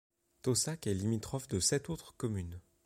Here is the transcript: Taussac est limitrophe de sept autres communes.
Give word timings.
Taussac 0.41 0.87
est 0.87 0.95
limitrophe 0.95 1.47
de 1.47 1.59
sept 1.59 1.91
autres 1.91 2.15
communes. 2.17 2.59